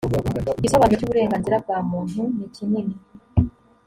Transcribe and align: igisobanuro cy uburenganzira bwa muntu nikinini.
igisobanuro 0.59 0.97
cy 0.99 1.05
uburenganzira 1.05 1.55
bwa 1.63 1.77
muntu 1.89 2.21
nikinini. 2.37 2.95